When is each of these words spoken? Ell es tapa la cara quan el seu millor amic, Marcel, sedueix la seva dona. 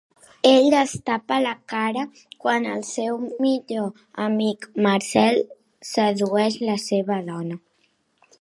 Ell 0.51 0.71
es 0.77 0.93
tapa 1.09 1.35
la 1.47 1.51
cara 1.73 2.03
quan 2.45 2.61
el 2.73 2.81
seu 2.93 3.13
millor 3.45 3.87
amic, 4.27 4.67
Marcel, 4.87 5.41
sedueix 5.95 6.61
la 6.71 6.83
seva 6.89 7.21
dona. 7.33 7.61